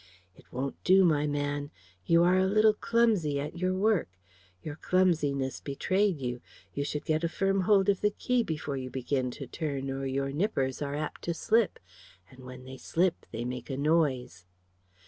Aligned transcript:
It 0.35 0.51
won't 0.51 0.83
do, 0.83 1.05
my 1.05 1.27
man. 1.27 1.69
You 2.07 2.23
are 2.23 2.35
a 2.39 2.47
little 2.47 2.73
clumsy 2.73 3.39
at 3.39 3.59
your 3.59 3.75
work. 3.75 4.09
Your 4.63 4.75
clumsiness 4.77 5.59
betrayed 5.61 6.17
you. 6.17 6.41
You 6.73 6.83
should 6.83 7.05
get 7.05 7.23
a 7.23 7.29
firm 7.29 7.61
hold 7.69 7.87
of 7.87 8.01
the 8.01 8.09
key 8.09 8.41
before 8.41 8.75
you 8.77 8.89
begin 8.89 9.29
to 9.37 9.45
turn, 9.45 9.91
or 9.91 10.07
your 10.07 10.31
nippers 10.31 10.81
are 10.81 10.95
apt 10.95 11.21
to 11.25 11.35
slip, 11.35 11.77
and 12.31 12.39
when 12.43 12.63
they 12.63 12.77
slip 12.77 13.27
they 13.31 13.45
make 13.45 13.69
a 13.69 13.77
noise." 13.77 14.47